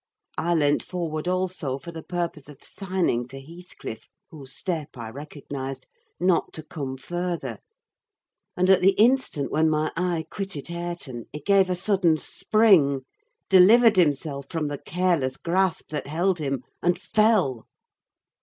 I 0.39 0.55
leant 0.55 0.81
forward 0.81 1.27
also, 1.27 1.77
for 1.77 1.91
the 1.91 2.01
purpose 2.01 2.49
of 2.49 2.63
signing 2.63 3.27
to 3.27 3.39
Heathcliff, 3.39 4.09
whose 4.31 4.51
step 4.51 4.97
I 4.97 5.11
recognised, 5.11 5.85
not 6.19 6.53
to 6.53 6.63
come 6.63 6.97
further; 6.97 7.59
and, 8.57 8.67
at 8.71 8.81
the 8.81 8.93
instant 8.93 9.51
when 9.51 9.69
my 9.69 9.91
eye 9.95 10.25
quitted 10.31 10.69
Hareton, 10.69 11.25
he 11.31 11.39
gave 11.39 11.69
a 11.69 11.75
sudden 11.75 12.17
spring, 12.17 13.01
delivered 13.47 13.97
himself 13.97 14.47
from 14.49 14.69
the 14.69 14.79
careless 14.79 15.37
grasp 15.37 15.89
that 15.91 16.07
held 16.07 16.39
him, 16.39 16.63
and 16.81 16.97
fell. 16.97 17.67